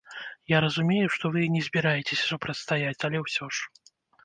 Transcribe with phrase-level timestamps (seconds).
[0.51, 3.71] Я разумею, што вы і не збіраецеся супрацьстаяць, але ўсё ж?